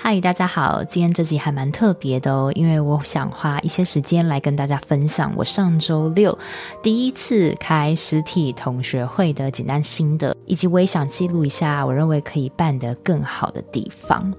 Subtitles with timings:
[0.00, 6.38] 嗨，大家好，今天这集还蛮特别的哦，因为我想花一些时间来跟大家分享我上周六
[6.80, 14.32] 第一次开实体同学会的简单心得，以及我也想记录一下我认为可以办得更好的地方。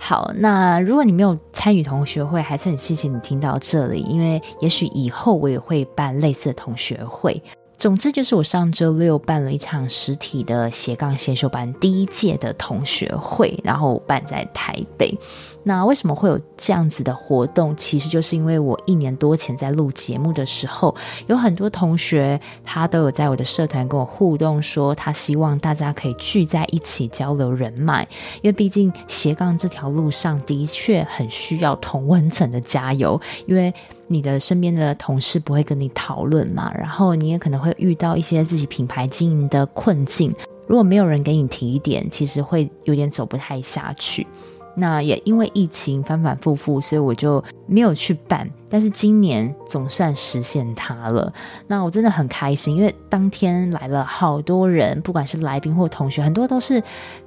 [0.00, 7.40] 好，那如果你没有参与同学会，还是很谢谢你听到这里，因为也许以后我也会办类似的同学会。
[7.78, 15.16] 总之就是我上周六办了一场实体的斜杠先修班第一届的同学会，然后办在台北。
[15.62, 17.76] 那为什么会有这样子的活动？
[17.76, 20.92] 其实就是因为我一年多前在录节目的时候，
[21.28, 28.02] 有很多同学他都有在我的社团跟我互动，说他希望大家可以聚在一起交流人脉，
[28.42, 33.72] 因为毕竟斜杠这条路上的确很需要同温层的加油，因为。
[34.08, 40.34] 你的身边的同事不会跟你讨论嘛，然后你也可能会遇到一些自己品牌经营的困境。
[40.66, 44.26] 如果没有人给你提点，其实会有点走不太下去。
[44.74, 48.48] 那也因为疫情反反复复，所以我就没有去办。
[48.68, 51.32] 但是今年总算实现它了。
[51.66, 56.80] 那我真的很开心，因为当天来了好多人，不管是来宾或同学，很多都是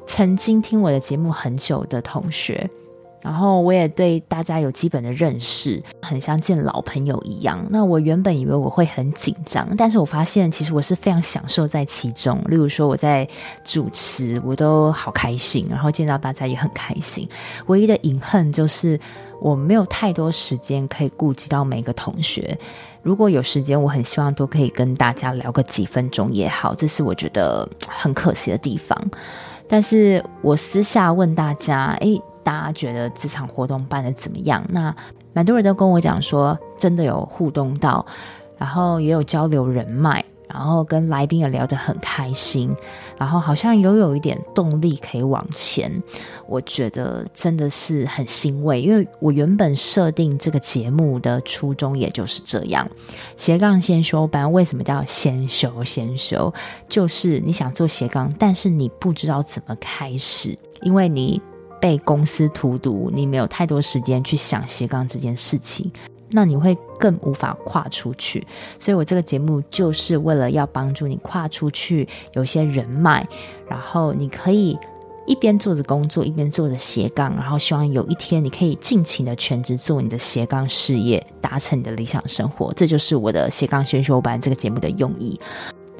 [0.05, 2.69] 曾经听我的节目很久的同学。
[3.21, 7.63] 然后我也对大家有基本的认识，很像见老朋友一样。
[7.69, 12.35] 那我原本以为我会很紧张，但是我发现其实我是非常享受在其中。
[12.45, 13.27] 例如说我在
[13.63, 17.27] 主持，我都好开心，然后见到大家也很开心。
[17.67, 18.99] 唯一的隐恨就是
[19.39, 22.57] 我没有太多时间可以顾及到每个同学。
[23.03, 28.99] 如果有时间，我很希望都可以跟大家聊个几分钟也好，这是我觉得很可惜的地方。
[29.67, 32.19] 但是我私下问大家，诶。
[32.43, 34.63] 大家觉得这场活动办得怎么样？
[34.69, 34.95] 那
[35.33, 38.05] 蛮多人都跟我讲说，真的有互动到，
[38.57, 42.69] 然后也有交流人脉，然后跟来宾也聊得很开心，
[43.17, 45.91] 然后好像又有一点动力可以往前。
[46.47, 52.85] 我觉得真的是很欣慰，因为我原本设定这个节目的初衷也就是这样。
[53.37, 55.81] 斜杠先修班为什么叫先修？
[55.85, 56.53] 先修
[56.89, 61.41] 就是你想做斜杠，但是你不知道怎么开始，因为你。
[61.81, 65.91] 被公司荼毒，你没有太多时间去想斜杠这件事情，
[66.29, 68.45] 那你会更无法跨出去。
[68.79, 73.27] 所以我这个节目就是为了要帮助你跨出去，有些人脉，
[73.67, 74.77] 然后你可以
[75.25, 82.71] 一边做着工作，一边做着斜杠，然后希望有一天你可以尽情的全职做你的斜杠事业，达成你的理想生活。
[82.75, 85.39] 这就是我的斜杠先修班这个节目的用意。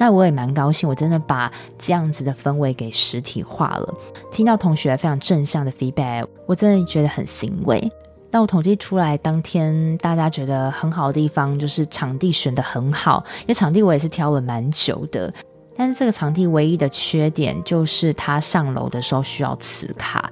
[0.02, 1.48] 那我也蛮高兴，我真的把
[1.78, 3.94] 这样子的氛围给实体化了。
[4.32, 7.80] 听到同学非常正向的 feedback，我真的觉得很欣慰。
[8.28, 13.24] 那我统计出来，当天大家觉得很好的地方，就是场地选得很好。
[13.42, 15.32] 因为场地我也是挑了蛮久的，
[15.76, 20.28] 但是这个场地唯一的缺点就是他上楼的时候需要磁卡。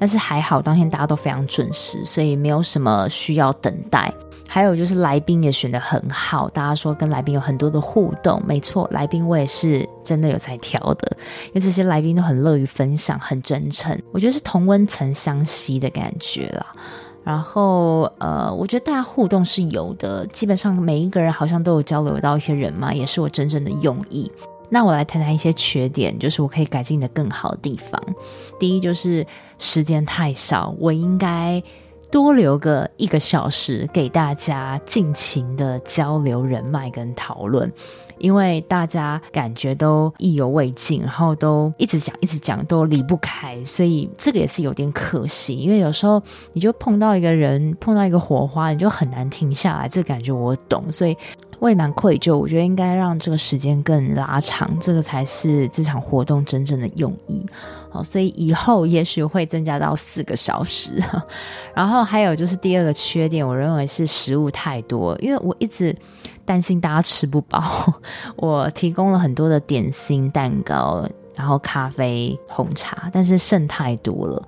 [0.00, 4.12] 但是还好，当天大家都非常准时，所以没有什么需要等待。
[4.52, 16.66] 还有就是来宾也选得很好，大家说跟来宾有很多的互动，没错，来宾我也是真的有在挑的，因为这些来宾都很乐于分享，很真诚，我觉得是同温层相吸的感觉啦。
[17.24, 24.30] 然后呃，我觉得大家互动是有的，基本上每一个人好像都有交流到一些人嘛，也是我真正的用意。
[24.68, 27.98] 那我来谈谈一些缺点，就是我可以改进的更好的地方。
[28.60, 29.26] 第一就是
[29.58, 31.62] 时间太少，我应该。
[32.12, 37.72] 多留个一个小时给大家尽情的交流人脉跟讨论，
[38.18, 45.56] 因为大家感觉都意犹未尽，然后都一直讲一直讲都离不开，所以这个也是有点可惜。
[45.56, 49.88] 因为有时候你就碰到一个人，碰到一个火花，你就很难停下来。
[49.88, 51.16] 这个感觉我懂，所以
[51.62, 52.36] 我也蛮愧疚。
[52.36, 57.40] 我觉得应该让这个时间更拉长，这个才是这场活动真正的用意。
[57.88, 61.00] 好，所以以后也许会增加到四个小时。
[61.72, 65.96] 然后还有就是第二个缺点，我认为是食物太多，因为我一直
[66.44, 67.94] 担心大家吃不饱。
[68.34, 74.42] 我提供了很多的点心、蛋糕，然后咖啡、红茶，但是剩太多了。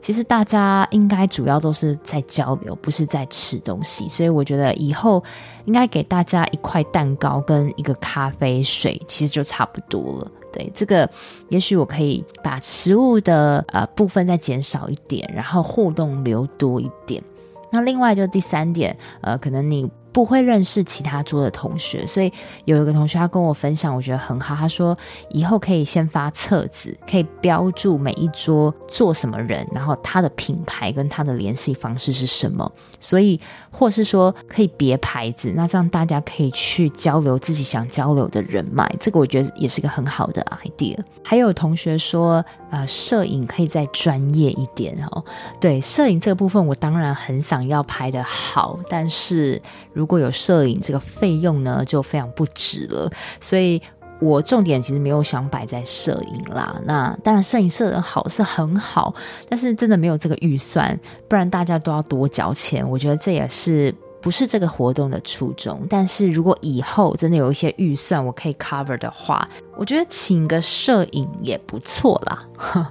[0.00, 4.08] 其实大家应该主要都是在交流，不是在吃东西。
[4.08, 5.22] 所以我觉得以后
[5.64, 10.30] 应该给大家一块蛋糕跟一个咖啡水，其实就差不多了。
[10.52, 11.08] 对，这个，
[11.48, 17.22] 也许我可以把食物的呃部分再减少一点，然后互动留多一点。
[17.70, 22.32] 那另外就第三点，呃，可能你不会认识其他桌的同学，所以
[22.64, 24.54] 有一个同学他跟我分享，我觉得很好。
[24.54, 24.96] 他说
[25.30, 32.70] 以后可以先发册子，可以标注每一桌坐什么人，然后他的品牌跟他的联系方式是什么。
[32.98, 33.40] 所以，
[33.70, 38.92] 或是说可以别牌子，那这样大家可以去交流自己想交流的人脉。
[38.98, 40.98] 这个我觉得也是一个很好的 idea。
[41.22, 45.24] 还有同学说，呃，摄影可以再专业一点哦。
[45.60, 49.60] 对，摄影这个部分，我当然很想要拍得好，但是
[49.98, 53.10] 如果有摄影这个费用呢，就非常不值了。
[53.40, 53.82] 所以
[54.20, 56.80] 我重点其实没有想摆在摄影啦。
[56.84, 59.12] 那当然，摄影摄得好是很好，
[59.48, 60.96] 但是真的没有这个预算，
[61.26, 62.88] 不然大家都要多交钱。
[62.88, 65.84] 我觉得这也是不是这个活动的初衷。
[65.90, 72.88] 但是如果以后真的有一些预算我可以 cover 的话，我觉得请个摄影也不错啦。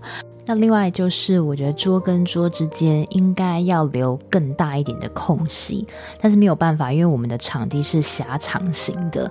[0.49, 5.85] 那另外就是，我觉得桌跟桌之间应该要留更大一点的空隙，
[6.21, 9.29] 但是没有办法，因为我们的场地是狭长型的，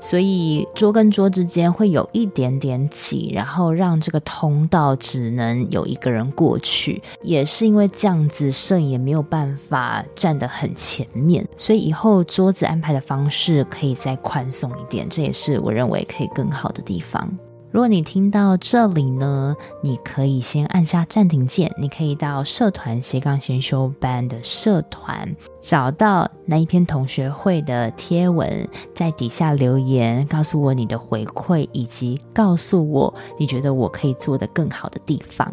[0.00, 7.02] 所以桌跟桌之间会有一点点挤，然后让这个通道只能有一个人过去。
[7.20, 17.30] 也是因为这样子，摄影也没有办法站得很前面，所以以后桌子安排的方式可以再宽松一点，这也是我认为可以更好的地方。
[17.74, 21.74] 如果你听到这里呢，你可以先按下暂停键。
[21.76, 35.52] 你可以到社团斜杠先修班的社团，找到那一篇同学会的贴文，在底下留言，告诉我你的回馈，以及告诉我你觉得我可以做得更好的地方。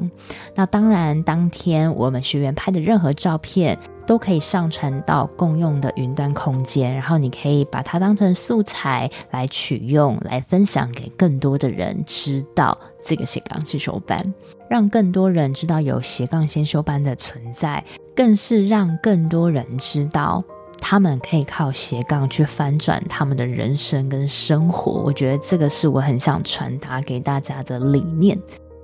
[0.53, 3.75] 那当然，当天我们学员拍的任何照片，
[4.05, 14.21] 都可以上传到共用的云端空间，然后你可以把它当成素材来取用，来分享给更多的人知道这个斜杠先修班，
[14.69, 17.83] 让更多人知道有斜杠先修班的存在，
[18.15, 20.41] 更是让更多人知道
[20.79, 25.03] 他们可以靠斜杠去翻转他们的人生跟生活。
[25.03, 28.37] 我觉得这个是我很想传达给大家的理念。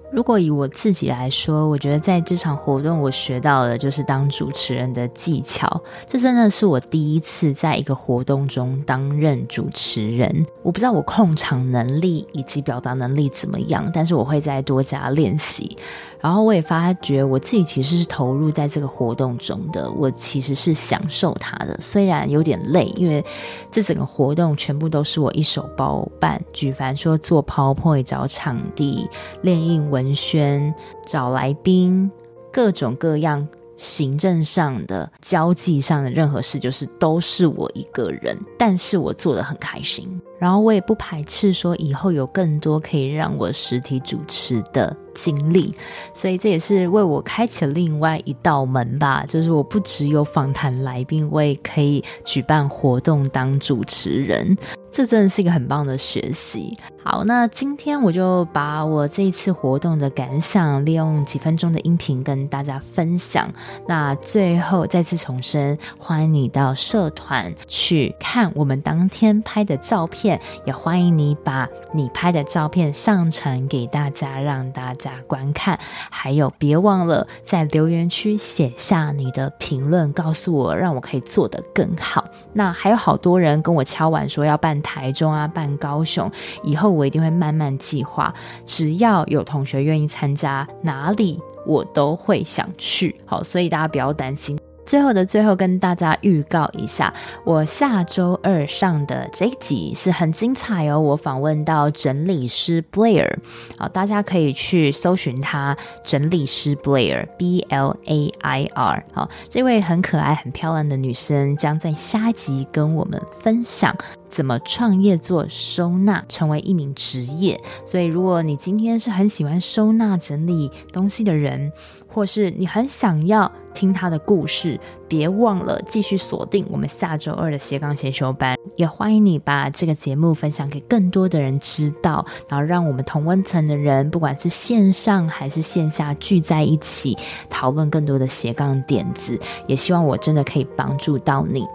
[0.09, 5.81] 如果以我自己来说，我觉得在这场活动我学到的就是当主持人的技巧。
[6.05, 10.45] 这真的是我第一次在一个活动中担任主持人。
[10.63, 15.77] 我不知道我控场能力以及表达能力怎么样，但是我会再多加练习。
[16.19, 23.23] 然后我也发觉我自己其实是投入在这个活动中的，我其实是享受它的，虽然有点累，因为
[23.71, 29.07] 这整个活动全部都是我一手包办，举凡说做 PowerPoint、找场地、
[29.43, 30.71] 练英文文宣、
[31.07, 32.11] 找来宾，
[32.53, 33.47] 各种各样
[33.77, 40.07] 行政上的、交际上的任何事，就是都是我一个人，但是我做得很开心。
[40.37, 45.73] 然后我也不排斥说以后有更多可以让我实体主持的经历，
[46.13, 49.25] 所以这也是为我开启了另外一道门吧。
[49.27, 54.55] 就是我不只有访谈来宾，我也可以举办活动当主持人，
[54.91, 56.77] 这真的是一个很棒的学习。
[57.09, 63.49] 好，那今天我就把我这一次活动的感想，利用几分钟的音频跟大家分享。
[63.87, 70.37] 那最后再次重申，欢迎你到社团去看我们当天拍的照片。
[70.65, 75.79] 也欢迎你把你拍的照片上传给大家，让大家观看。
[76.09, 82.27] 还有，别忘了在留言区写下你的评论，告诉我，让我可以做得更好。
[82.51, 86.29] 那还有好多人跟我敲碗说要办台中啊，办高雄，
[86.63, 88.33] 以后我一定会慢慢计划。
[88.65, 93.15] 只要有同学愿意参加，哪里我都会想去。
[93.25, 94.57] 好，所以大家不要担心。
[94.87, 97.13] 最后的最后，跟大家预告一下，
[97.43, 100.97] 我下周二上的这一集是很精彩哦。
[100.97, 103.37] 我访问到整理师 Blair，
[103.77, 105.75] 好，大家可以去搜寻他，
[106.05, 109.03] 整理师 Blair，B L A I R。
[109.13, 113.93] 好，这位很可爱、很漂亮的女生将在下一集跟我们分享
[114.29, 117.59] 怎么创业做收纳，成为一名职业。
[117.85, 121.73] 所以，如果你今天是很喜欢收纳整理东西的人，
[122.17, 128.57] 或是你很想要听他的故事，别忘了继续锁定我们下周二的斜杠先修班。
[128.75, 137.15] 也欢迎你把这个节目分享给更多的人知道，然后让我们同温层的人，不管是线上还是线下聚在一起，
[137.51, 139.39] 讨论更多的斜杠点子。
[139.67, 141.67] 也希望我真的可以帮助到你。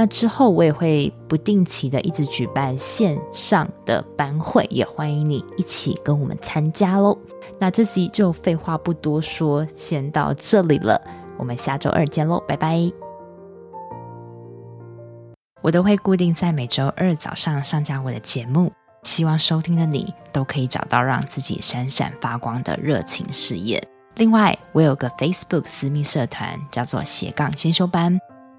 [0.00, 7.18] 那之后我也会不定期的一直举办线上的班会，也欢迎你一起跟我们参加喽。
[7.58, 11.02] 那这集就废话不多说，先到这里了。
[11.36, 12.88] 我们下周二见喽，拜拜！
[15.62, 18.70] 我都会固定在每周二早上上架我的节目，
[19.02, 23.82] 希望收听的你都可以找到让自己闪闪发光的热情事业。
[24.14, 28.16] 另外，我有个 Facebook 私密社团，叫做斜杠先修班。